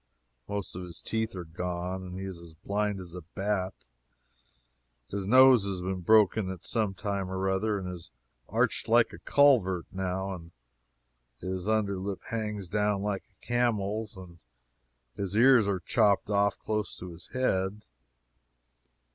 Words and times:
Most 0.47 0.75
of 0.75 0.81
his 0.81 0.99
teeth 0.99 1.35
are 1.35 1.43
gone, 1.43 2.01
and 2.01 2.19
he 2.19 2.25
is 2.25 2.39
as 2.39 2.55
blind 2.55 2.99
as 2.99 3.15
bat. 3.35 3.87
His 5.11 5.27
nose 5.27 5.63
has 5.65 5.79
been 5.81 6.01
broken 6.01 6.49
at 6.49 6.63
some 6.63 6.95
time 6.95 7.29
or 7.29 7.47
other, 7.47 7.77
and 7.77 7.87
is 7.87 8.09
arched 8.49 8.87
like 8.87 9.13
a 9.13 9.19
culvert 9.19 9.85
now. 9.91 10.43
His 11.39 11.67
under 11.67 11.99
lip 11.99 12.21
hangs 12.29 12.67
down 12.67 13.03
like 13.03 13.25
a 13.29 13.45
camel's, 13.45 14.17
and 14.17 14.39
his 15.15 15.35
ears 15.35 15.67
are 15.67 15.81
chopped 15.81 16.31
off 16.31 16.57
close 16.57 16.97
to 16.97 17.11
his 17.11 17.27
head. 17.33 17.83